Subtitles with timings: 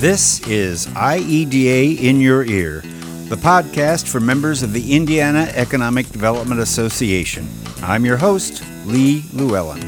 [0.00, 2.80] This is IEDA in Your Ear,
[3.28, 7.46] the podcast for members of the Indiana Economic Development Association.
[7.82, 9.80] I'm your host, Lee Llewellyn.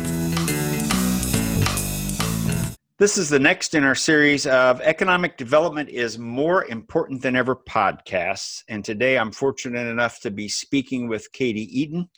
[2.99, 7.57] This is the next in our series of Economic Development is More Important Than Ever
[7.57, 8.65] podcasts.
[8.69, 12.11] And today I'm fortunate enough to be speaking with Katie Eaton,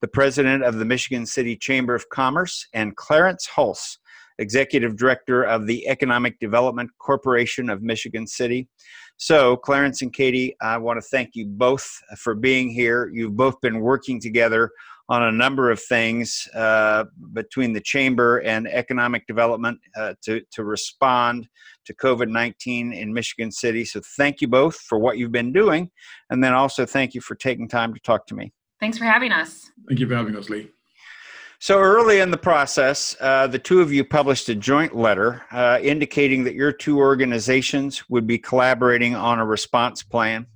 [0.00, 3.98] the president of the Michigan City Chamber of Commerce, and Clarence Hulse,
[4.38, 8.68] executive director of the Economic Development Corporation of Michigan City.
[9.16, 13.10] So, Clarence and Katie, I want to thank you both for being here.
[13.12, 14.70] You've both been working together
[15.08, 20.64] on a number of things uh, between the chamber and economic development uh, to, to
[20.64, 21.48] respond
[21.84, 23.84] to COVID 19 in Michigan City.
[23.84, 25.90] So, thank you both for what you've been doing.
[26.30, 28.52] And then also, thank you for taking time to talk to me.
[28.80, 29.70] Thanks for having us.
[29.86, 30.68] Thank you for having us, Lee.
[31.62, 35.78] So early in the process, uh, the two of you published a joint letter uh,
[35.80, 40.48] indicating that your two organizations would be collaborating on a response plan.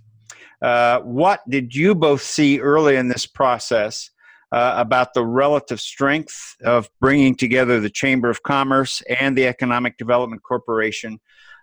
[0.60, 4.10] Uh, what did you both see early in this process
[4.50, 9.98] uh, about the relative strength of bringing together the Chamber of Commerce and the Economic
[9.98, 11.20] Development Corporation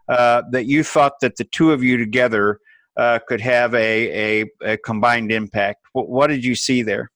[0.07, 2.61] uh, that you thought that the two of you together
[2.95, 5.81] uh, could have a, a, a combined impact?
[5.91, 7.11] What, what did you see there?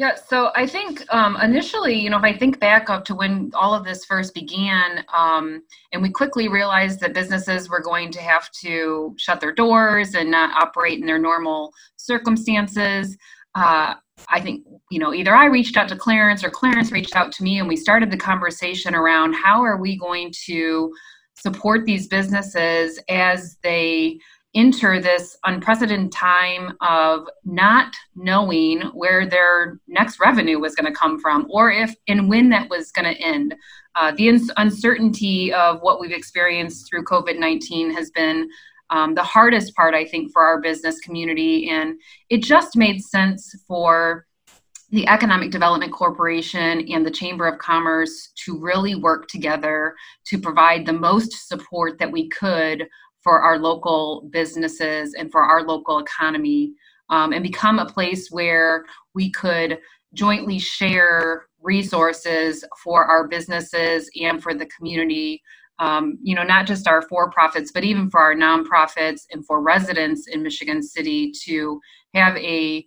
[0.00, 3.50] Yeah, so I think um, initially, you know, if I think back up to when
[3.52, 5.62] all of this first began, um,
[5.92, 10.30] and we quickly realized that businesses were going to have to shut their doors and
[10.30, 13.14] not operate in their normal circumstances.
[13.54, 13.92] Uh,
[14.30, 17.42] I think, you know, either I reached out to Clarence or Clarence reached out to
[17.42, 20.94] me, and we started the conversation around how are we going to
[21.34, 24.18] support these businesses as they
[24.54, 31.20] enter this unprecedented time of not knowing where their next revenue was going to come
[31.20, 33.54] from or if and when that was going to end.
[33.94, 38.48] Uh, the ins- uncertainty of what we've experienced through COVID 19 has been
[38.90, 41.70] um, the hardest part, I think, for our business community.
[41.70, 44.26] And it just made sense for
[44.90, 49.94] the Economic Development Corporation and the Chamber of Commerce to really work together
[50.26, 52.88] to provide the most support that we could
[53.22, 56.72] for our local businesses and for our local economy
[57.10, 59.78] um, and become a place where we could
[60.14, 65.42] jointly share resources for our businesses and for the community
[65.78, 69.62] um, you know not just our for profits but even for our nonprofits and for
[69.62, 71.80] residents in michigan city to
[72.14, 72.84] have a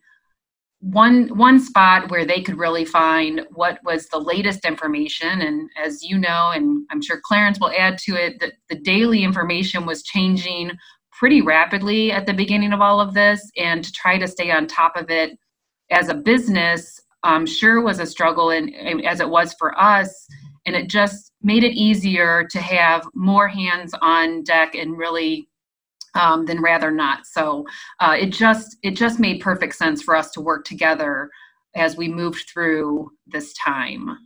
[0.83, 5.41] one one spot where they could really find what was the latest information.
[5.41, 9.23] And as you know and i'm sure clarence will add to it that the daily
[9.23, 10.71] information was changing
[11.11, 13.49] pretty rapidly at the beginning of all of this.
[13.57, 15.37] And to try to stay on top of it
[15.89, 20.27] as a business um, sure was a struggle and, and as it was for us.
[20.65, 25.47] And it just made it easier to have more hands on deck and really
[26.15, 27.25] um, than rather not.
[27.25, 27.65] So
[27.99, 31.29] uh, it just it just made perfect sense for us to work together
[31.75, 34.17] as we moved through this time.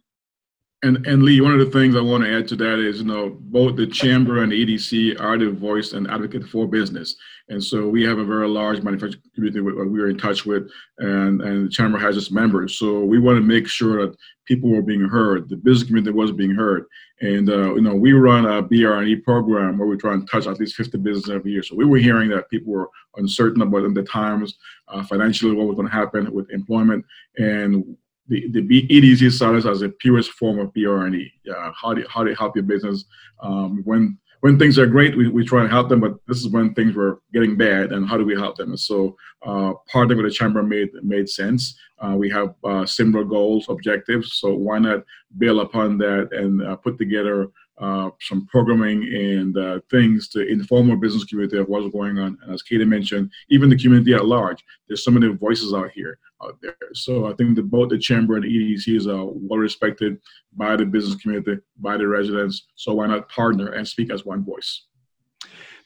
[0.83, 3.05] And and Lee, one of the things I want to add to that is, you
[3.05, 7.15] know, both the chamber and the EDC are the voice and advocate for business.
[7.49, 11.41] And so we have a very large manufacturing community that we're in touch with, and,
[11.41, 12.77] and the chamber has its members.
[12.77, 16.31] So we want to make sure that people were being heard, the business community was
[16.31, 16.85] being heard.
[17.21, 20.59] And uh, you know, we run a BR&E program where we try and touch at
[20.59, 21.63] least 50 businesses every year.
[21.63, 24.57] So we were hearing that people were uncertain about the times,
[24.89, 27.03] uh, financially, what was going to happen with employment,
[27.38, 31.31] and the, the EDC service as a purest form of BR&E.
[31.43, 33.05] Yeah, how do how do you help your business
[33.41, 36.49] um, when when things are great, we, we try and help them, but this is
[36.49, 38.69] when things were getting bad, and how do we help them?
[38.69, 39.15] And so,
[39.45, 41.77] uh, partnering with the chamber made made sense.
[41.99, 45.03] Uh, we have uh, similar goals, objectives, so why not
[45.38, 47.47] build upon that and uh, put together
[47.79, 52.38] uh, some programming and uh, things to inform our business community of what's going on.
[52.41, 56.17] And as Katie mentioned, even the community at large, there's so many voices out here
[56.43, 56.75] out there.
[56.93, 60.18] So I think that both the chamber and the EDCs are well respected
[60.56, 62.68] by the business community, by the residents.
[62.75, 64.87] So why not partner and speak as one voice?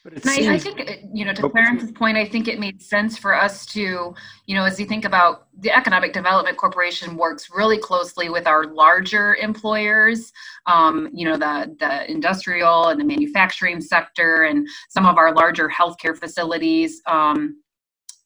[0.04, 2.82] But seems, I, I, think, uh, you know, to Clarence's point, I think it made
[2.82, 4.16] sense for us to,
[4.48, 8.66] you know, as you think about the Economic Development Corporation works really closely with our
[8.66, 10.34] larger employers,
[10.66, 15.70] um, you know, the, the industrial and the manufacturing sector and some of our larger
[15.70, 17.02] healthcare facilities.
[17.06, 17.62] Um,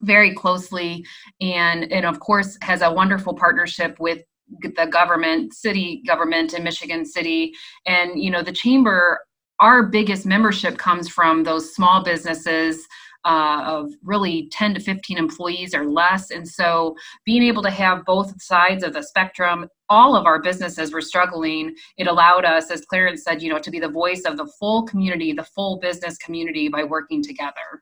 [0.02, 1.06] very closely
[1.40, 4.22] and and of course has a wonderful partnership with
[4.62, 7.54] the government city government in michigan city
[7.86, 9.20] and you know the chamber
[9.60, 12.86] our biggest membership comes from those small businesses
[13.26, 16.30] uh, of really 10 to 15 employees or less.
[16.30, 20.94] And so being able to have both sides of the spectrum, all of our businesses
[20.94, 21.76] were struggling.
[21.98, 24.84] It allowed us, as Clarence said, you know, to be the voice of the full
[24.84, 27.82] community, the full business community by working together.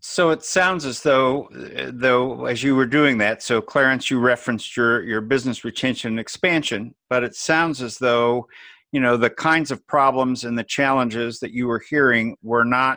[0.00, 1.48] So it sounds as though,
[1.92, 6.20] though, as you were doing that, so Clarence, you referenced your your business retention and
[6.20, 8.48] expansion, but it sounds as though,
[8.96, 12.96] you know, the kinds of problems and the challenges that you were hearing were not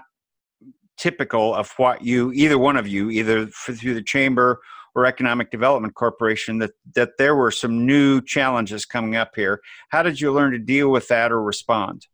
[0.98, 4.62] typical of what you either one of you either through the chamber
[4.96, 9.60] or economic development corporation that that there were some new challenges coming up here.
[9.90, 12.08] How did you learn to deal with that or respond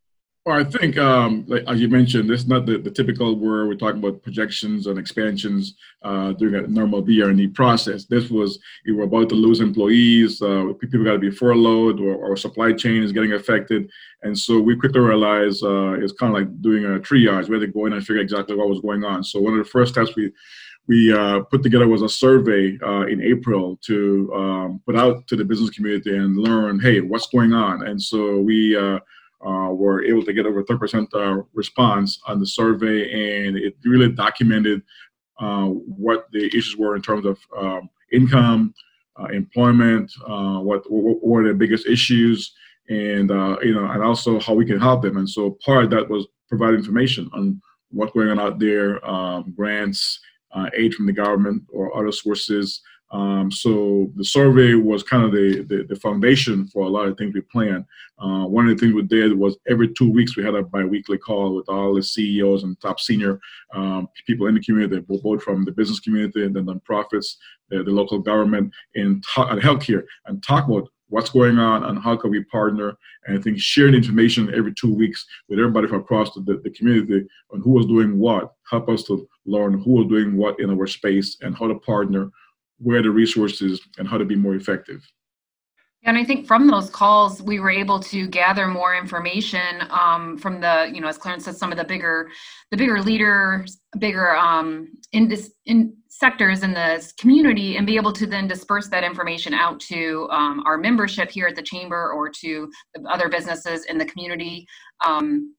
[0.46, 3.74] well, I think, um, like, as you mentioned, it's not the, the typical where we're
[3.74, 8.06] talking about projections and expansions uh, during a normal BRE process.
[8.06, 12.14] This was, you were about to lose employees, uh, people got to be furloughed, or,
[12.14, 13.90] or, supply chain is getting affected.
[14.22, 17.50] And so we quickly realized uh, it's kind of like doing a triage.
[17.50, 19.24] We had to go in and figure out exactly what was going on.
[19.24, 20.32] So one of the first steps we
[20.88, 25.36] we uh, put together was a survey uh, in April to um, put out to
[25.36, 27.88] the business community and learn, hey, what's going on?
[27.88, 29.00] And so we uh,
[29.46, 34.12] uh, were able to get over 30% uh, response on the survey, and it really
[34.12, 34.82] documented
[35.40, 38.74] uh, what the issues were in terms of um, income,
[39.20, 42.54] uh, employment, what, what were the biggest issues,
[42.90, 43.30] and
[43.64, 45.18] you know, and also how we can help them.
[45.18, 47.62] And so part of that was provide information on
[47.92, 50.20] what's going on out there, um, grants,
[50.74, 52.82] aid from the government or other sources.
[53.12, 57.18] Um, so the survey was kind of the, the, the, foundation for a lot of
[57.18, 57.86] things we planned.
[58.18, 61.20] Uh, one of the things we did was every two weeks we had a biweekly
[61.20, 63.40] call with all the CEOs and top senior
[63.74, 67.36] um, people in the community, both from the business community and the nonprofits,
[67.70, 72.16] the, the local government, and, and healthcare, and talk about what's going on and how
[72.16, 72.98] can we partner.
[73.26, 76.72] And I think sharing information every two weeks with everybody from across the, the, the
[76.72, 80.72] community on who was doing what, help us to learn who was doing what in
[80.72, 82.32] our space and how to partner
[82.80, 85.02] where the resources and how to be more effective.
[86.06, 90.62] And I think from those calls, we were able to gather more information um, from
[90.62, 92.30] the, you know, as Clarence said, some of the bigger,
[92.70, 98.14] the bigger leaders, bigger um, in, this, in sectors in the community, and be able
[98.14, 102.30] to then disperse that information out to um, our membership here at the chamber or
[102.30, 104.68] to the other businesses in the community.
[105.04, 105.56] Um,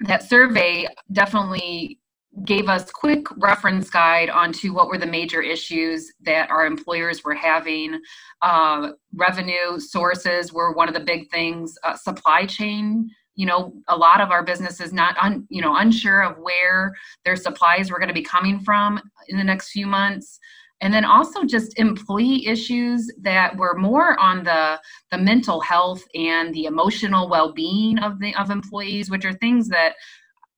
[0.00, 2.00] that survey definitely
[2.44, 7.34] gave us quick reference guide onto what were the major issues that our employers were
[7.34, 8.00] having.
[8.42, 11.78] Uh, revenue sources were one of the big things.
[11.82, 16.22] Uh, supply chain, you know, a lot of our businesses not un, you know unsure
[16.22, 16.94] of where
[17.24, 20.38] their supplies were going to be coming from in the next few months.
[20.82, 24.78] And then also just employee issues that were more on the
[25.10, 29.94] the mental health and the emotional well-being of the of employees, which are things that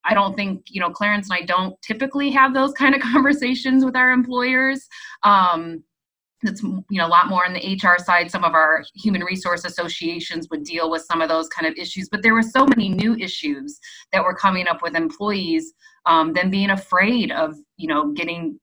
[0.08, 3.84] I don't think, you know, Clarence and I don't typically have those kind of conversations
[3.84, 4.86] with our employers.
[5.22, 5.84] Um,
[6.42, 8.30] it's you know a lot more on the HR side.
[8.30, 12.08] Some of our human resource associations would deal with some of those kind of issues,
[12.08, 13.78] but there were so many new issues
[14.12, 15.72] that were coming up with employees.
[16.06, 18.58] Um, them being afraid of you know getting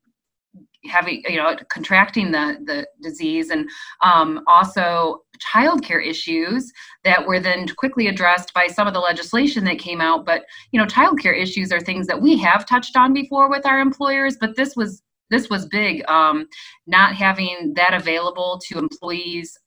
[0.90, 3.70] having you know contracting the the disease and
[4.02, 5.22] um, also
[5.54, 6.72] childcare issues
[7.04, 10.26] that were then quickly addressed by some of the legislation that came out.
[10.26, 13.80] But you know childcare issues are things that we have touched on before with our
[13.80, 16.48] employers but this was this was big um,
[16.88, 19.58] not having that available to employees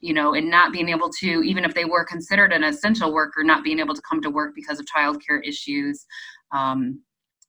[0.00, 3.42] you know and not being able to even if they were considered an essential worker
[3.42, 6.06] not being able to come to work because of childcare issues.
[6.52, 7.02] Um,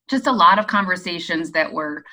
[0.10, 2.04] just a lot of conversations that were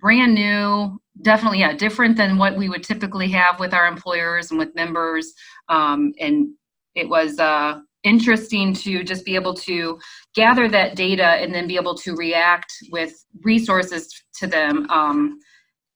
[0.00, 4.58] brand new definitely yeah different than what we would typically have with our employers and
[4.58, 5.34] with members.
[5.68, 6.50] Um, and
[6.94, 9.98] it was uh, interesting to just be able to
[10.34, 14.88] gather that data and then be able to react with resources to them.
[14.90, 15.38] Um,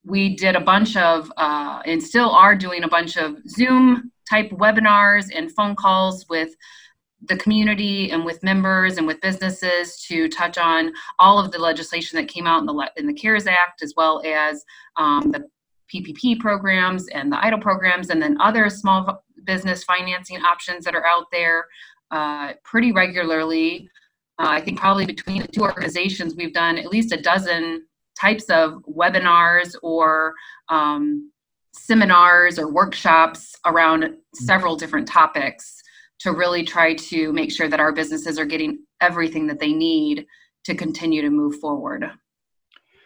[0.05, 4.51] we did a bunch of uh, and still are doing a bunch of zoom type
[4.51, 6.55] webinars and phone calls with
[7.29, 12.19] the community and with members and with businesses to touch on all of the legislation
[12.19, 14.65] that came out in the in the CARES Act, as well as
[14.97, 15.45] um, the
[15.93, 21.07] PPP programs and the EIDL programs, and then other small business financing options that are
[21.07, 21.67] out there
[22.11, 23.89] uh, pretty regularly.
[24.39, 27.87] Uh, I think probably between the two organizations, we've done at least a dozen
[28.19, 30.35] types of webinars or
[30.69, 31.31] um,
[31.73, 35.84] seminars or workshops around several different topics
[36.21, 40.27] to really try to make sure that our businesses are getting everything that they need
[40.65, 42.11] to continue to move forward.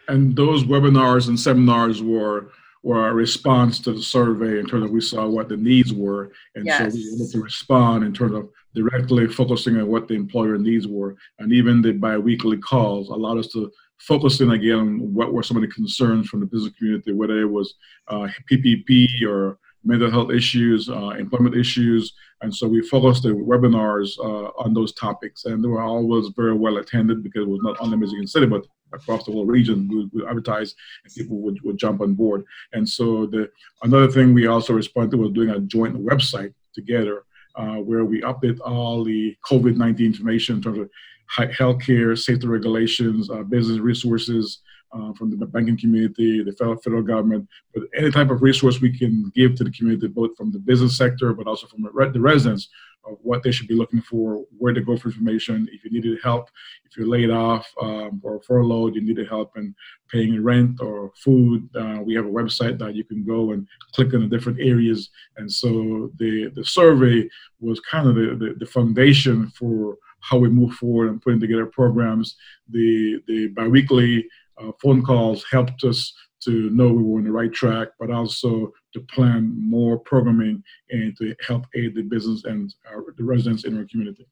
[0.07, 2.51] And those webinars and seminars were
[2.81, 6.31] were a response to the survey in terms of we saw what the needs were,
[6.55, 6.77] and yes.
[6.93, 10.57] so we were able to respond in terms of directly focusing on what the employer
[10.57, 15.33] needs were, and even the biweekly calls allowed us to focus in again on what
[15.33, 17.73] were some of the concerns from the business community, whether it was
[18.07, 24.17] uh, PPP or mental health issues, uh, employment issues, and so we focused the webinars
[24.19, 27.77] uh, on those topics, and they were always very well attended because it was not
[27.79, 29.87] only in Michigan City but across the whole region.
[29.87, 32.43] We would advertise, and people would, would jump on board.
[32.73, 33.49] And so the
[33.83, 37.23] another thing we also responded to was doing a joint website together
[37.55, 40.89] uh, where we update all the COVID 19 information in terms of
[41.37, 47.47] healthcare, safety regulations, uh, business resources uh, from the banking community, the federal, federal government,
[47.73, 50.97] but any type of resource we can give to the community, both from the business
[50.97, 52.69] sector, but also from the residents
[53.05, 55.67] of what they should be looking for, where to go for information.
[55.71, 56.49] If you needed help,
[56.85, 59.73] if you're laid off um, or furloughed, you needed help in
[60.11, 64.13] paying rent or food, uh, we have a website that you can go and click
[64.13, 65.09] on the different areas.
[65.37, 67.29] And so the, the survey
[67.59, 71.65] was kind of the, the, the foundation for how we move forward and putting together
[71.65, 72.35] programs.
[72.69, 74.27] The, the biweekly
[74.59, 78.71] uh, phone calls helped us to know we were on the right track, but also
[78.93, 83.77] to plan more programming and to help aid the business and our, the residents in
[83.77, 84.25] our community.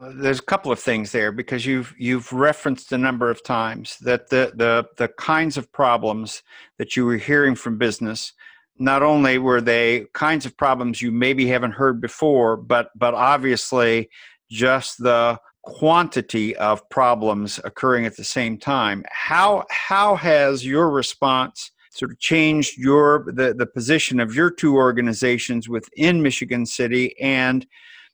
[0.00, 4.30] There's a couple of things there because you've you've referenced a number of times that
[4.30, 6.42] the the the kinds of problems
[6.78, 8.32] that you were hearing from business
[8.78, 14.08] not only were they kinds of problems you maybe haven't heard before but but obviously
[14.50, 19.04] just the quantity of problems occurring at the same time.
[19.10, 24.76] How how has your response sort of changed your the, the position of your two
[24.76, 27.14] organizations within Michigan City?
[27.20, 27.66] And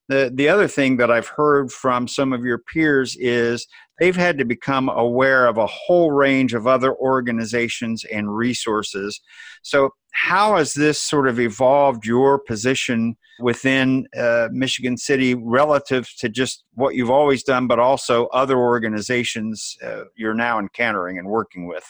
[0.09, 3.67] the, the other thing that I've heard from some of your peers is
[3.99, 9.21] they've had to become aware of a whole range of other organizations and resources.
[9.63, 16.29] So how has this sort of evolved your position within uh, Michigan City relative to
[16.29, 21.67] just what you've always done, but also other organizations uh, you're now encountering and working
[21.67, 21.85] with?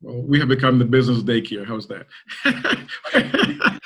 [0.00, 1.66] Well, we have become the business daycare.
[1.66, 2.06] How's that?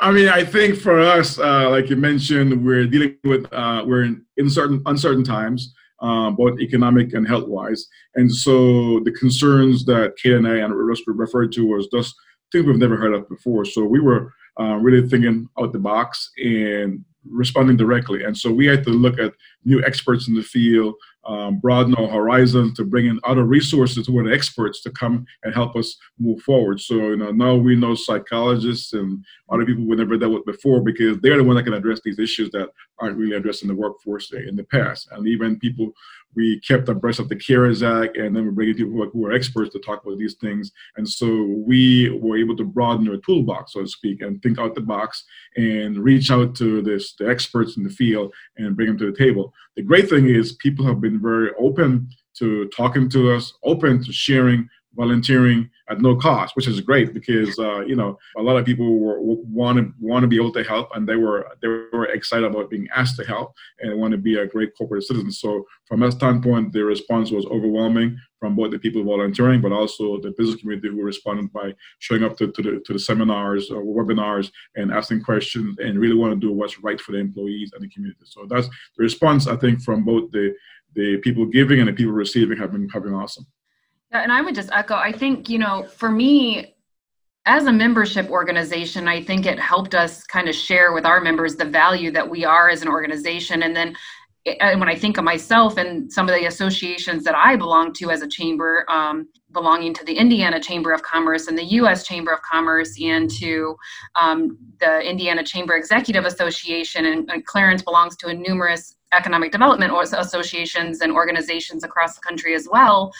[0.00, 4.04] I mean, I think for us, uh, like you mentioned, we're dealing with uh, we're
[4.04, 9.84] in, in certain uncertain times, uh, both economic and health wise, and so the concerns
[9.86, 10.74] that Kate and I and
[11.06, 12.14] referred to was just
[12.52, 13.64] things we've never heard of before.
[13.64, 18.24] So we were uh, really thinking out the box and responding directly.
[18.24, 19.32] And so we had to look at
[19.64, 20.94] new experts in the field,
[21.26, 25.24] um, broaden our horizons to bring in other resources who are the experts to come
[25.42, 26.80] and help us move forward.
[26.80, 30.80] So you know now we know psychologists and other people we never dealt with before
[30.80, 33.74] because they're the one that can address these issues that aren't really addressed in the
[33.74, 35.08] workforce in the past.
[35.10, 35.92] And even people
[36.36, 39.72] we kept abreast of the CARES Act, and then we're bringing people who are, experts
[39.72, 40.70] to talk about these things.
[40.96, 41.26] And so
[41.66, 45.24] we were able to broaden our toolbox, so to speak, and think out the box
[45.56, 49.18] and reach out to this, the experts in the field and bring them to the
[49.18, 49.52] table.
[49.76, 54.12] The great thing is people have been very open to talking to us, open to
[54.12, 58.64] sharing volunteering at no cost, which is great because uh, you know a lot of
[58.64, 62.06] people were, want to want to be able to help, and they were they were
[62.06, 65.30] excited about being asked to help and want to be a great corporate citizen.
[65.30, 70.20] So from that standpoint, the response was overwhelming from both the people volunteering, but also
[70.20, 73.82] the business community who responded by showing up to, to the to the seminars or
[73.82, 77.82] webinars and asking questions and really want to do what's right for the employees and
[77.82, 78.20] the community.
[78.24, 80.54] So that's the response I think from both the
[80.94, 83.46] the people giving and the people receiving have been have been awesome.
[84.14, 86.76] Yeah, and I would just echo, I think, you know, for me,
[87.46, 91.56] as a membership organization, I think it helped us kind of share with our members
[91.56, 93.64] the value that we are as an organization.
[93.64, 93.96] And then
[94.60, 98.10] and when I think of myself and some of the associations that I belong to
[98.10, 102.06] as a chamber, um, belonging to the Indiana Chamber of Commerce and the U.S.
[102.06, 103.74] Chamber of Commerce, and to
[104.20, 111.00] um, the Indiana Chamber Executive Association, and, and, Clarence belongs to numerous economic development associations
[111.00, 113.12] and organizations across the country as well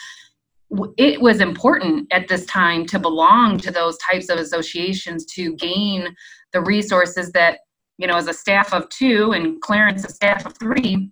[0.97, 6.15] it was important at this time to belong to those types of associations to gain
[6.53, 7.59] the resources that
[7.97, 11.11] you know as a staff of two and clarence a staff of three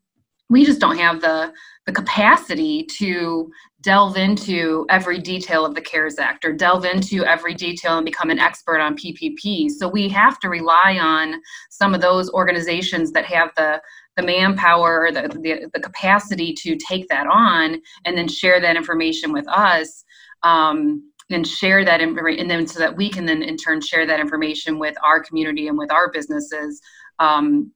[0.49, 1.51] we just don't have the
[1.85, 7.53] the capacity to delve into every detail of the cares act or delve into every
[7.53, 11.35] detail and become an expert on ppp so we have to rely on
[11.69, 13.81] some of those organizations that have the
[14.17, 19.31] the manpower, the, the, the capacity to take that on and then share that information
[19.31, 20.03] with us.
[20.43, 24.05] Um, and share that information and then so that we can then in turn share
[24.05, 26.81] that information with our community and with our businesses
[27.19, 27.71] um,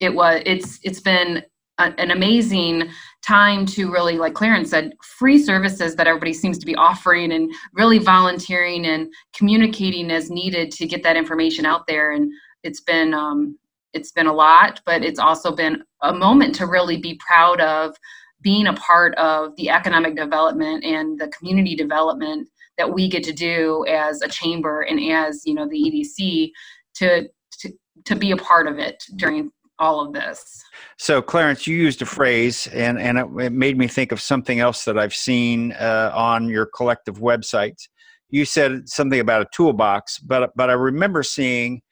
[0.00, 1.42] it was it's it's been
[1.80, 2.90] a, an amazing
[3.22, 7.50] time to really, like Clarence said, free services that everybody seems to be offering and
[7.72, 12.12] really volunteering and communicating as needed to get that information out there.
[12.12, 12.30] And
[12.62, 13.58] it's been um,
[13.92, 17.96] it's been a lot, but it's also been a moment to really be proud of
[18.42, 23.32] being a part of the economic development and the community development that we get to
[23.32, 26.50] do as a chamber and as you know the EDC
[26.94, 27.28] to
[27.58, 27.72] to,
[28.06, 30.62] to be a part of it during all of this.
[30.98, 34.84] So, Clarence, you used a phrase, and, and it, made me think of something else
[34.84, 37.88] that I've seen uh, on your collective websites.
[38.28, 41.82] You said something about a toolbox, but but I remember seeing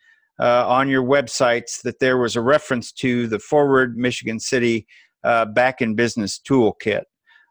[0.41, 4.87] uh, on your websites that there was a reference to the Forward Michigan City
[5.25, 7.03] uh, Back in Business Toolkit.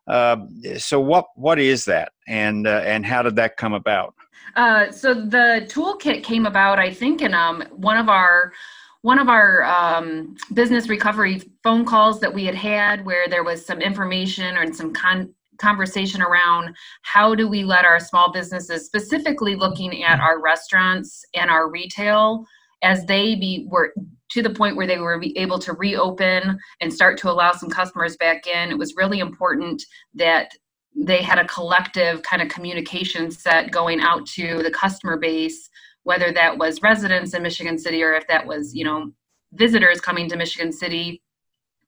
[0.08, 0.38] Uh,
[0.78, 4.14] so, what what is that, and uh, and how did that come about?
[4.56, 8.54] Uh, so the toolkit came about, I think, in um, one of our
[9.02, 13.66] one of our um, business recovery phone calls that we had had where there was
[13.66, 19.56] some information and some con- conversation around how do we let our small businesses specifically
[19.56, 22.46] looking at our restaurants and our retail
[22.84, 23.94] as they be were
[24.30, 28.18] to the point where they were able to reopen and start to allow some customers
[28.18, 29.82] back in it was really important
[30.14, 30.52] that
[30.96, 35.70] they had a collective kind of communication set going out to the customer base
[36.04, 39.12] whether that was residents in michigan city or if that was you know
[39.54, 41.22] visitors coming to michigan city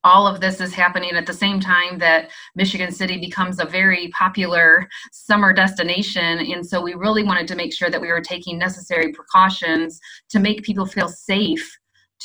[0.03, 4.09] all of this is happening at the same time that Michigan City becomes a very
[4.09, 6.39] popular summer destination.
[6.39, 10.39] And so we really wanted to make sure that we were taking necessary precautions to
[10.39, 11.69] make people feel safe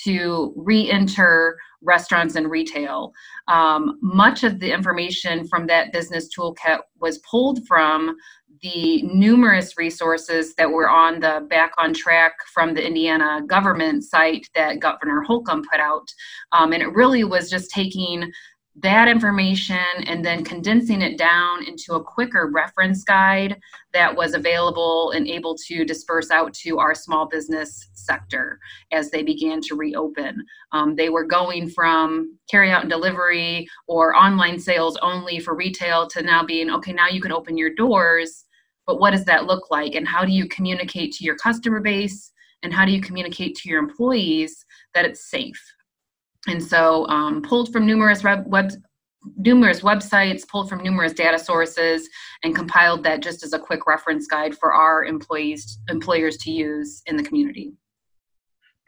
[0.04, 3.12] to re enter restaurants and retail.
[3.48, 8.16] Um, much of the information from that business toolkit was pulled from
[8.62, 14.48] the numerous resources that were on the Back on Track from the Indiana government site
[14.54, 16.08] that Governor Holcomb put out.
[16.52, 18.32] Um, and it really was just taking
[18.76, 19.76] that information
[20.06, 23.60] and then condensing it down into a quicker reference guide
[23.92, 28.58] that was available and able to disperse out to our small business sector
[28.90, 30.44] as they began to reopen.
[30.72, 36.08] Um, they were going from carry out and delivery or online sales only for retail
[36.08, 38.44] to now being okay, now you can open your doors,
[38.86, 39.94] but what does that look like?
[39.94, 42.32] And how do you communicate to your customer base?
[42.64, 44.64] And how do you communicate to your employees
[44.94, 45.62] that it's safe?
[46.46, 48.70] And so, um, pulled from numerous web, web,
[49.36, 52.08] numerous websites, pulled from numerous data sources,
[52.42, 57.02] and compiled that just as a quick reference guide for our employees employers to use
[57.06, 57.72] in the community.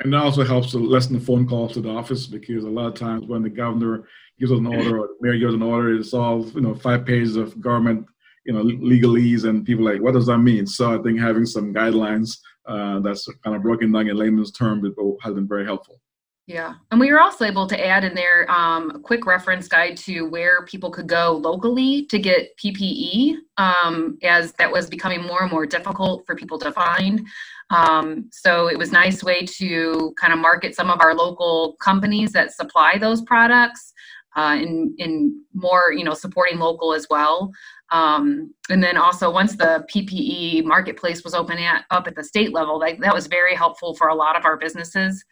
[0.00, 2.86] And that also helps to lessen the phone calls to the office because a lot
[2.86, 4.06] of times when the governor
[4.38, 7.06] gives us an order or the mayor gives an order, it's all you know five
[7.06, 8.06] pages of government
[8.44, 10.66] you know legalese and people like what does that mean?
[10.66, 14.86] So I think having some guidelines uh, that's kind of broken down in layman's terms
[15.22, 16.00] has been very helpful.
[16.46, 19.96] Yeah, and we were also able to add in there um, a quick reference guide
[19.98, 25.42] to where people could go locally to get PPE, um, as that was becoming more
[25.42, 27.26] and more difficult for people to find.
[27.70, 32.30] Um, so it was nice way to kind of market some of our local companies
[32.32, 33.92] that supply those products,
[34.36, 37.50] uh, in in more you know supporting local as well.
[37.90, 42.52] Um, and then also once the PPE marketplace was open at, up at the state
[42.52, 45.24] level, that, that was very helpful for a lot of our businesses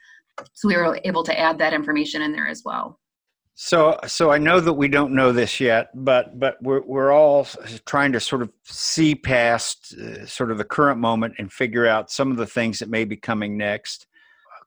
[0.53, 3.01] so we were able to add that information in there as well.
[3.57, 7.47] So, so I know that we don't know this yet, but but we're we're all
[7.87, 12.11] trying to sort of see past uh, sort of the current moment and figure out
[12.11, 14.09] some of the things that may be coming next.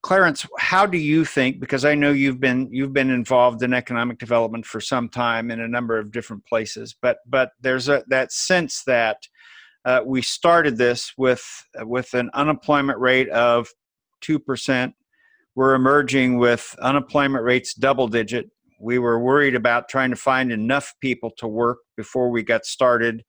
[0.03, 1.59] Clarence, how do you think?
[1.59, 5.59] Because I know you've been you've been involved in economic development for some time in
[5.59, 9.27] a number of different places, but but there's a that sense that
[9.83, 11.43] uh, we started this with
[11.79, 13.67] with an unemployment rate of
[14.21, 14.93] two percent
[15.57, 18.47] we're emerging with unemployment rates double digit.
[18.79, 23.25] We were worried about trying to find enough people to work before we got started.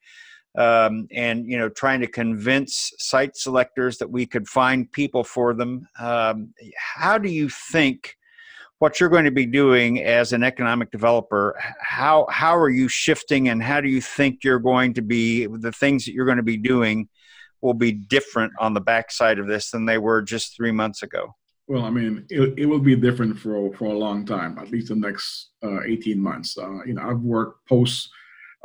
[0.56, 5.54] Um, and you know trying to convince site selectors that we could find people for
[5.54, 6.54] them um,
[6.96, 8.16] how do you think
[8.78, 13.50] what you're going to be doing as an economic developer how how are you shifting
[13.50, 16.42] and how do you think you're going to be the things that you're going to
[16.42, 17.08] be doing
[17.60, 21.34] will be different on the backside of this than they were just three months ago
[21.68, 24.88] well, I mean, it, it will be different for for a long time, at least
[24.88, 26.56] the next uh, 18 months.
[26.56, 28.08] Uh, you know, I've worked post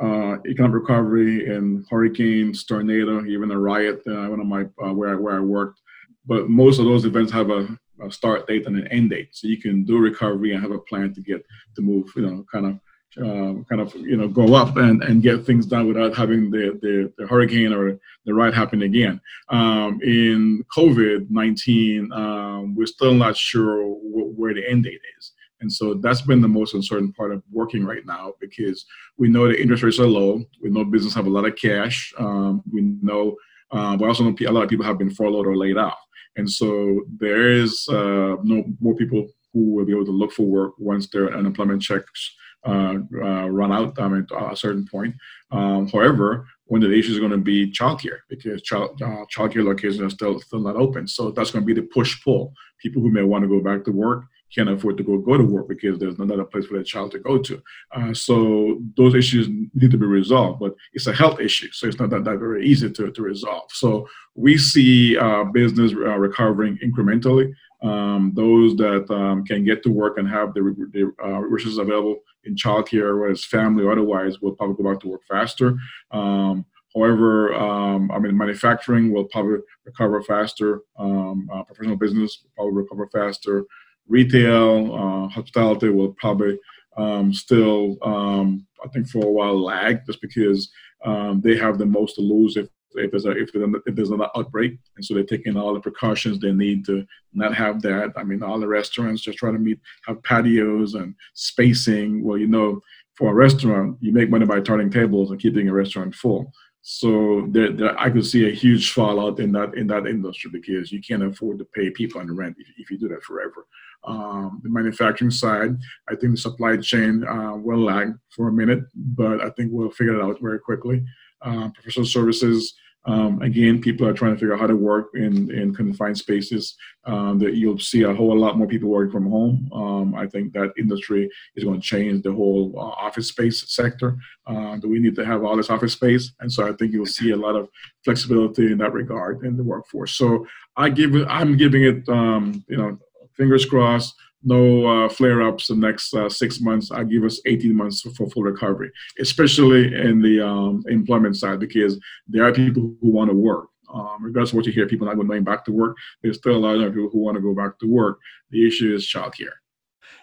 [0.02, 4.02] uh, economic recovery and hurricanes, tornado, even a riot.
[4.08, 5.82] Uh, one of my uh, where I, where I worked,
[6.26, 7.68] but most of those events have a,
[8.02, 10.80] a, start date and an end date, so you can do recovery and have a
[10.80, 12.10] plan to get to move.
[12.16, 12.80] You know, kind of
[13.18, 16.80] uh, kind of you know go up and, and get things done without having the,
[16.82, 19.20] the, the hurricane or the ride happen again.
[19.50, 25.34] Um, in COVID nineteen, um, we're still not sure wh- where the end date is,
[25.64, 28.86] And so that's been the most uncertain part of working right now because
[29.18, 30.44] we know the interest rates are low.
[30.62, 32.14] We know business have a lot of cash.
[32.20, 33.38] Um, we know,
[33.72, 35.98] uh, but also know a lot of people have been furloughed or laid off.
[36.36, 40.44] And so there is uh, no more people who will be able to look for
[40.44, 42.36] work once their unemployment checks
[42.72, 45.16] run out I mean, at a certain point.
[45.52, 46.48] Um, however,
[46.84, 50.40] of the issues is going to be childcare because child uh, childcare locations are still
[50.40, 51.08] still not open.
[51.08, 52.54] So that's going to be the push pull.
[52.80, 55.44] People who may want to go back to work can't afford to go go to
[55.44, 57.62] work because there's not a place for their child to go to.
[57.96, 62.00] Uh, so those issues need to be resolved, but it's a health issue, so it's
[62.00, 63.70] not that, that very easy to, to resolve.
[63.70, 67.54] So we see uh, business uh, recovering incrementally.
[67.82, 70.62] Um, those that um, can get to work and have the,
[70.94, 75.02] the uh, resources available in childcare, whether it's family or otherwise, will probably go back
[75.02, 75.78] to work faster.
[76.12, 80.82] Um, however, um, I mean, manufacturing will probably recover faster.
[80.98, 83.66] Um, uh, professional business will probably recover faster.
[84.08, 86.60] Retail, uh, hospitality will probably
[86.98, 90.72] um, still, um, I think, for a while lag just because
[91.06, 94.78] um, they have the most to lose if if there's a if there's an outbreak,
[94.96, 98.14] and so they're taking all the precautions they need to not have that.
[98.16, 102.24] I mean, all the restaurants just try to meet have patios and spacing.
[102.24, 102.82] Well, you know,
[103.16, 106.52] for a restaurant, you make money by turning tables and keeping a restaurant full.
[106.86, 110.92] So there, there, I could see a huge fallout in that in that industry because
[110.92, 113.66] you can't afford to pay people on rent if, if you do that forever.
[114.04, 115.78] Um, the manufacturing side,
[116.10, 119.92] I think the supply chain uh, will lag for a minute, but I think we'll
[119.92, 121.06] figure it out very quickly.
[121.42, 122.74] Uh, professional services,
[123.06, 126.76] um, again, people are trying to figure out how to work in, in confined spaces.
[127.06, 129.70] Um, that you'll see a whole lot more people working from home.
[129.74, 134.18] Um, I think that industry is going to change the whole uh, office space sector.
[134.48, 137.06] Uh, that we need to have all this office space, and so I think you'll
[137.06, 137.68] see a lot of
[138.06, 140.16] flexibility in that regard in the workforce.
[140.16, 142.98] So I give I'm giving it, um, you know,
[143.36, 146.92] fingers crossed no uh, flare-ups the next uh, six months.
[146.92, 152.00] I give us 18 months for full recovery, especially in the um, employment side, because
[152.28, 153.68] there are people who want to work.
[153.94, 155.96] Um, regardless of what you hear, people not going back to work.
[156.22, 158.18] There's still a lot of people who want to go back to work.
[158.50, 159.54] The issue is childcare.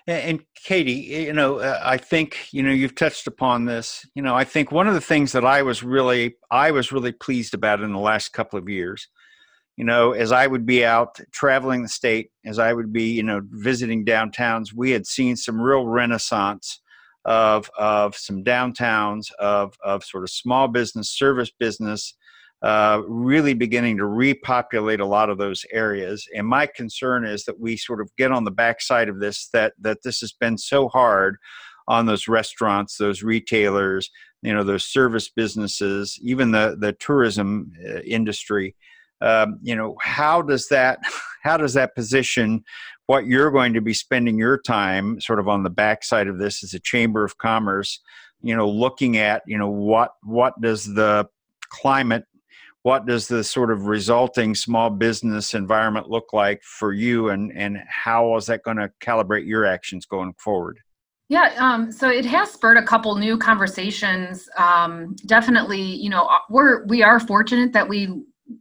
[0.09, 4.05] And Katie, you know, uh, I think you know you've touched upon this.
[4.15, 7.13] You know, I think one of the things that I was really I was really
[7.13, 9.07] pleased about in the last couple of years
[9.81, 13.23] you know, as I would be out traveling the state, as I would be, you
[13.23, 16.83] know, visiting downtowns, we had seen some real renaissance
[17.25, 22.15] of of some downtowns of of sort of small business, service business,
[22.61, 26.29] uh, really beginning to repopulate a lot of those areas.
[26.37, 29.73] And my concern is that we sort of get on the backside of this that
[29.81, 31.39] that this has been so hard
[31.89, 34.11] on those restaurants, those retailers,
[34.43, 38.77] you know, those service businesses, even the the tourism uh, industry
[39.21, 40.99] um, you know how does that
[41.43, 42.65] how does that position
[43.07, 46.63] what you're going to be spending your time sort of on the backside of this
[46.63, 48.01] as a chamber of commerce
[48.43, 51.27] you know looking at you know what what does the
[51.69, 52.25] climate
[52.83, 57.79] what does the sort of resulting small business environment look like for you and and
[57.89, 60.79] how is that going to calibrate your actions going forward
[61.31, 64.49] yeah, um, so it has spurred a couple new conversations.
[64.59, 68.21] Um, definitely, you know, we're we are fortunate that we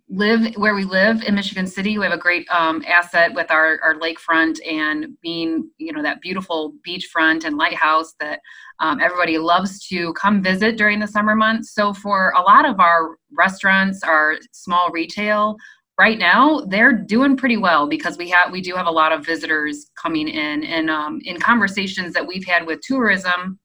[0.10, 1.98] live where we live in Michigan City.
[1.98, 6.22] We have a great um, asset with our, our lakefront and being, you know, that
[6.22, 8.40] beautiful beachfront and lighthouse that
[8.80, 11.74] um, everybody loves to come visit during the summer months.
[11.74, 15.58] So for a lot of our restaurants, our small retail,
[16.00, 19.26] right now they're doing pretty well because we have we do have a lot of
[19.26, 23.60] visitors coming in and um, in conversations that we've had with tourism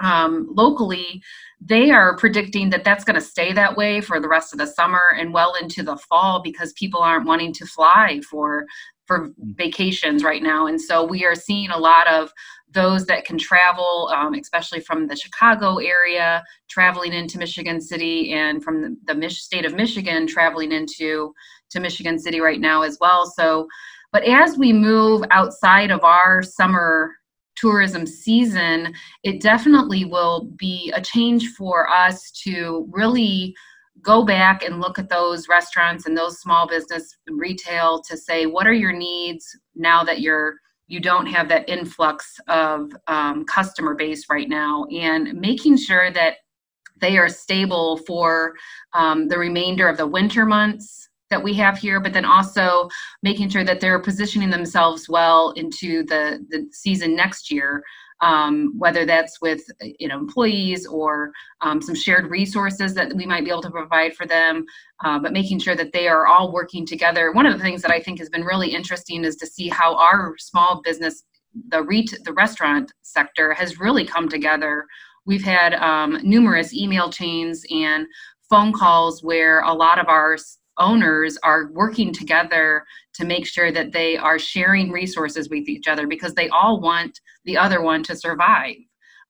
[0.00, 1.22] um, locally,
[1.60, 4.66] they are predicting that that's going to stay that way for the rest of the
[4.66, 8.66] summer and well into the fall because people aren't wanting to fly for
[9.06, 9.34] for mm.
[9.56, 10.68] vacations right now.
[10.68, 12.32] And so we are seeing a lot of
[12.72, 18.62] those that can travel, um, especially from the Chicago area, traveling into Michigan City, and
[18.62, 21.34] from the, the Mich- state of Michigan, traveling into
[21.70, 23.26] to Michigan City right now as well.
[23.26, 23.66] So,
[24.12, 27.12] but as we move outside of our summer
[27.60, 33.54] tourism season, it definitely will be a change for us to really
[34.02, 38.66] go back and look at those restaurants and those small business retail to say what
[38.66, 40.54] are your needs now that you're
[40.90, 44.86] you don't have that influx of um, customer base right now?
[44.86, 46.38] And making sure that
[47.00, 48.54] they are stable for
[48.92, 52.88] um, the remainder of the winter months that we have here, but then also
[53.22, 57.82] making sure that they're positioning themselves well into the, the season next year,
[58.20, 63.44] um, whether that's with you know employees or um, some shared resources that we might
[63.44, 64.64] be able to provide for them,
[65.04, 67.32] uh, but making sure that they are all working together.
[67.32, 69.96] One of the things that I think has been really interesting is to see how
[69.96, 71.22] our small business
[71.68, 74.86] the ret- the restaurant sector has really come together.
[75.26, 78.06] We've had um, numerous email chains and
[78.48, 80.36] phone calls where a lot of our
[80.80, 86.06] owners are working together to make sure that they are sharing resources with each other
[86.06, 88.76] because they all want the other one to survive.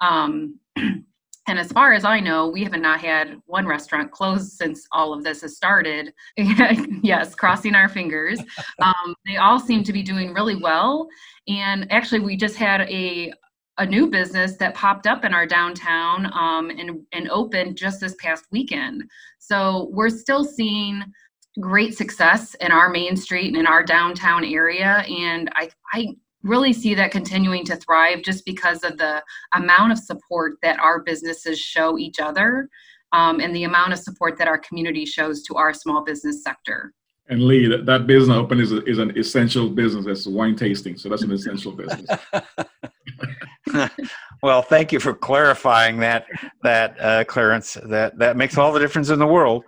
[0.00, 4.86] Um, and as far as I know, we have not had one restaurant closed since
[4.92, 6.14] all of this has started.
[6.36, 8.40] yes, crossing our fingers.
[8.80, 11.06] Um, they all seem to be doing really well.
[11.48, 13.30] And actually, we just had a
[13.80, 18.14] a new business that popped up in our downtown um, and, and opened just this
[18.18, 19.02] past weekend.
[19.38, 21.02] So we're still seeing
[21.58, 25.04] great success in our main street and in our downtown area.
[25.08, 29.22] And I, I really see that continuing to thrive just because of the
[29.54, 32.68] amount of support that our businesses show each other
[33.12, 36.94] um, and the amount of support that our community shows to our small business sector.
[37.28, 40.04] And Lee, that, that business open is, a, is an essential business.
[40.04, 40.96] That's wine tasting.
[40.96, 42.10] So that's an essential business.
[44.42, 46.26] well, thank you for clarifying that,
[46.62, 47.76] that uh, Clarence.
[47.84, 49.64] That, that makes all the difference in the world.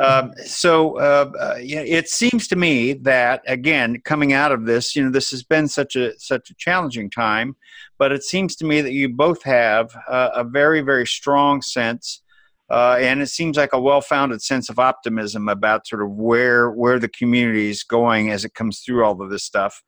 [0.00, 5.04] Um, so uh, uh it seems to me that again, coming out of this, you
[5.04, 7.56] know, this has been such a such a challenging time,
[7.98, 12.22] but it seems to me that you both have uh, a very very strong sense,
[12.68, 16.98] uh, and it seems like a well-founded sense of optimism about sort of where where
[16.98, 19.82] the community is going as it comes through all of this stuff.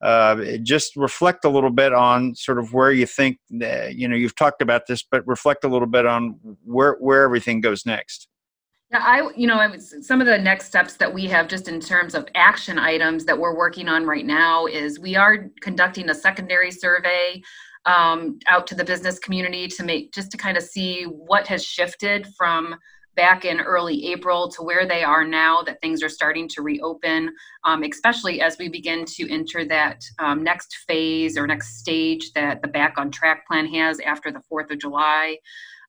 [0.00, 4.36] Uh, just reflect a little bit on sort of where you think you know you've
[4.36, 8.29] talked about this, but reflect a little bit on where where everything goes next.
[8.90, 12.14] Yeah, I, you know, some of the next steps that we have just in terms
[12.16, 16.72] of action items that we're working on right now is we are conducting a secondary
[16.72, 17.40] survey
[17.86, 21.64] um, out to the business community to make just to kind of see what has
[21.64, 22.74] shifted from
[23.14, 27.30] back in early April to where they are now that things are starting to reopen,
[27.64, 32.62] um, especially as we begin to enter that um, next phase or next stage that
[32.62, 35.36] the Back on Track plan has after the 4th of July.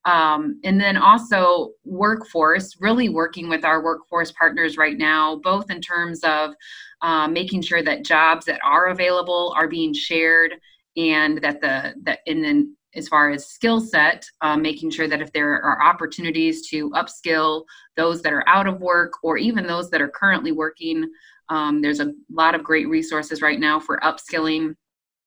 [0.06, 5.80] Um, and then also workforce, really working with our workforce partners right now, both in
[5.80, 6.56] terms of
[7.02, 10.54] uh, making sure that jobs that are available are being shared
[10.98, 15.22] and that the that and then as far as skill set, uh, making sure that
[15.22, 17.64] if there are opportunities to upskill
[17.96, 21.10] those that are out of work or even those that are currently working,
[21.50, 24.76] um, there's a lot of great resources right now for upskilling.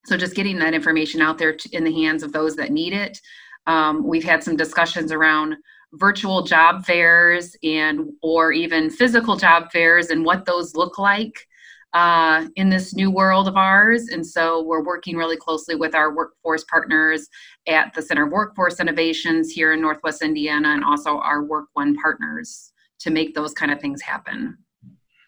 [0.04, 2.92] So just getting that information out there to, in the hands of those that need
[2.92, 3.18] it
[3.66, 5.56] um, we've had some discussions around
[5.94, 11.46] virtual job fairs and or even physical job fairs and what those look like
[11.92, 14.08] uh, in this new world of ours.
[14.08, 17.28] And so we're working really closely with our workforce partners
[17.68, 22.72] at the Center of Workforce Innovations here in Northwest Indiana and also our WorkOne partners
[22.98, 24.58] to make those kind of things happen.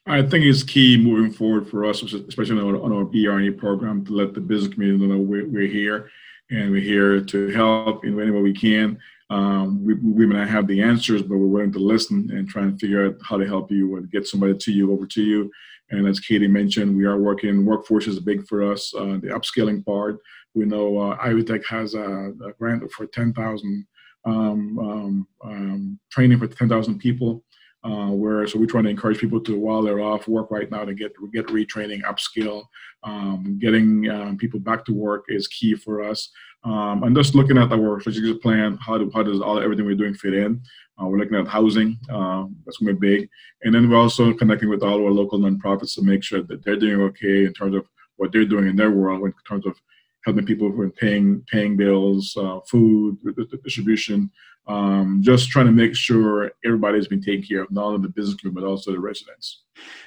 [0.08, 4.04] I think it's key moving forward for us, especially on our, on our BR&E program,
[4.06, 6.10] to let the business community know we're, we're here
[6.50, 8.98] and we're here to help in any way we can.
[9.30, 12.62] Um, we, we may not have the answers, but we're willing to listen and try
[12.62, 15.50] and figure out how to help you and get somebody to you, over to you.
[15.90, 19.84] And as Katie mentioned, we are working, workforce is big for us, uh, the upskilling
[19.84, 20.18] part.
[20.54, 23.86] We know uh, Ivy Tech has a, a grant for 10,000
[24.24, 27.44] um, um, um, training for 10,000 people
[27.86, 30.84] uh, where so we're trying to encourage people to while they're off work right now
[30.84, 32.64] to get get retraining, upskill,
[33.04, 36.30] um, getting um, people back to work is key for us.
[36.64, 39.94] Um, and just looking at our strategic plan, how do, how does all everything we're
[39.94, 40.60] doing fit in?
[41.00, 43.28] Uh, we're looking at housing, uh, that's going to be big,
[43.62, 46.76] and then we're also connecting with all our local nonprofits to make sure that they're
[46.76, 49.76] doing okay in terms of what they're doing in their world in terms of
[50.24, 53.16] helping people are paying paying bills, uh, food
[53.62, 54.30] distribution,
[54.68, 58.34] um, just trying to make sure everybody's been taken care of, not only the business
[58.34, 59.62] community but also the residents.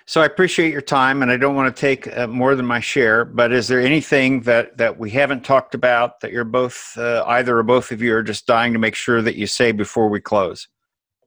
[0.06, 2.80] So I appreciate your time, and I don't want to take uh, more than my
[2.80, 3.24] share.
[3.24, 7.58] But is there anything that that we haven't talked about that you're both, uh, either
[7.58, 10.20] or both of you, are just dying to make sure that you say before we
[10.20, 10.68] close?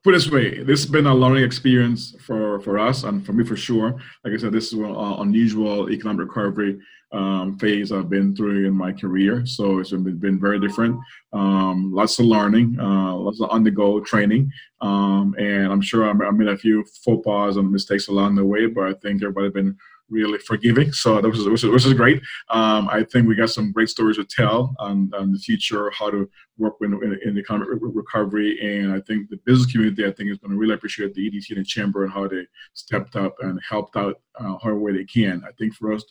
[0.05, 3.45] Put this way, this has been a learning experience for for us and for me
[3.45, 3.93] for sure.
[4.25, 6.81] Like I said, this is an unusual economic recovery
[7.13, 9.45] um, phase I've been through in my career.
[9.47, 10.99] So it's been, very different.
[11.33, 16.49] Um, lots of learning, uh, lots of on-the-go training, um, and I'm sure I made
[16.49, 18.67] a few faux pas and mistakes along the way.
[18.67, 19.77] But I think everybody's been
[20.11, 22.21] really forgiving, so that was which is, great.
[22.51, 26.11] Um, I think we got some great stories to tell on, on the future, how
[26.11, 30.13] to work in, in, in the economic recovery, and I think the business community, I
[30.13, 33.17] think, is going to really appreciate the EDC and the chamber and how they stepped
[33.17, 35.43] up and helped out uh, however way they can.
[35.49, 36.05] I think for us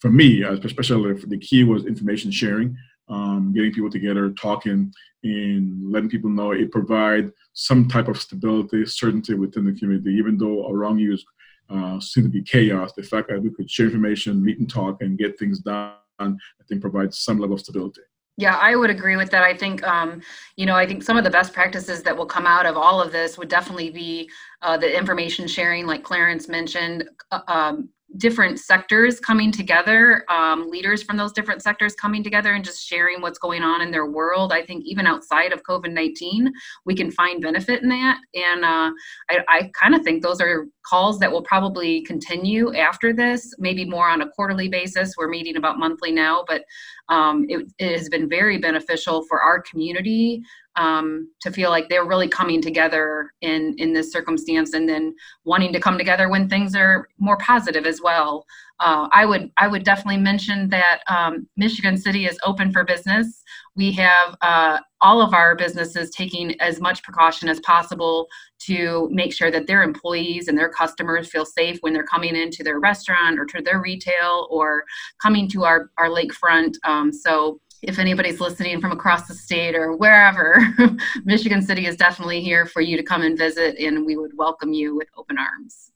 [0.00, 2.76] for me, uh, especially the key was information sharing,
[3.08, 8.84] um, getting people together, talking, and letting people know it provide some type of stability,
[8.86, 10.10] certainty within the community.
[10.10, 11.24] Even though around you is
[11.70, 15.02] uh, seem to be chaos, the fact that we could share information, meet and talk,
[15.02, 16.32] and get things done I
[16.68, 18.02] think provides some level of stability.
[18.38, 19.42] Yeah, I would agree with that.
[19.42, 20.20] I think, um,
[20.56, 23.00] you know, I think some of the best practices that will come out of all
[23.00, 24.28] of this would definitely be
[24.60, 31.02] uh, the information sharing, like Clarence mentioned, uh, um, different sectors coming together, um, leaders
[31.02, 34.52] from those different sectors coming together and just sharing what's going on in their world.
[34.52, 36.52] I think even outside of COVID 19,
[36.84, 38.18] we can find benefit in that.
[38.34, 38.90] And uh,
[39.28, 43.84] I, I kind of think those are calls that will probably continue after this, maybe
[43.84, 45.14] more on a quarterly basis.
[45.16, 46.62] We're meeting about monthly now, but
[47.08, 50.42] um, it, it has been very beneficial for our community
[50.76, 55.72] um, to feel like they're really coming together in in this circumstance and then wanting
[55.72, 58.44] to come together when things are more positive as well.
[58.78, 63.42] Uh, i would i would definitely mention that um, michigan city is open for business.
[63.74, 68.26] We have uh, all of our businesses taking as much precaution as possible
[68.60, 72.62] to make sure that their employees and their customers feel safe when they're coming into
[72.62, 74.84] their restaurant or to their retail or
[75.22, 76.74] coming to our, our lakefront.
[76.84, 80.60] Um, so if anybody's listening from across the state or wherever,
[81.24, 84.72] Michigan City is definitely here for you to come and visit, and we would welcome
[84.72, 85.92] you with open arms.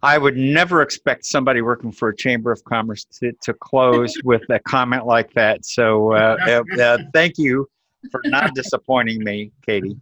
[0.00, 4.42] I would never expect somebody working for a Chamber of Commerce to, to close with
[4.48, 5.64] a comment like that.
[5.64, 7.68] So, uh, uh, uh, thank you
[8.12, 9.96] for not disappointing me, Katie.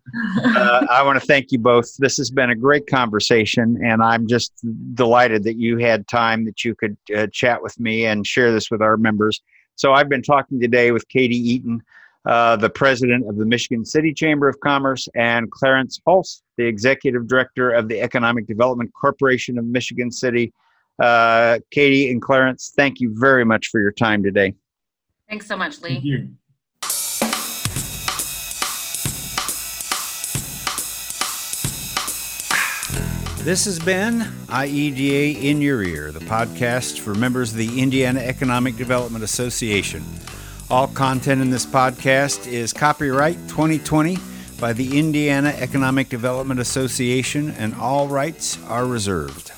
[0.45, 1.97] Uh, I want to thank you both.
[1.97, 4.53] This has been a great conversation, and I'm just
[4.95, 8.71] delighted that you had time that you could uh, chat with me and share this
[8.71, 9.41] with our members.
[9.77, 11.83] So I've been talking today with Katie Eaton,
[12.25, 17.29] uh, the president of the Michigan City Chamber of Commerce, and Clarence Hulse, the executive
[17.29, 20.53] director of the Economic Development Corporation of Michigan City.
[21.01, 24.55] Uh, Katie and Clarence, thank you very much for your time today.
[25.29, 26.31] Thanks so much, Lee.
[33.47, 38.75] This has been IEDA in Your Ear, the podcast for members of the Indiana Economic
[38.75, 40.03] Development Association.
[40.69, 44.19] All content in this podcast is copyright 2020
[44.59, 49.53] by the Indiana Economic Development Association, and all rights are reserved.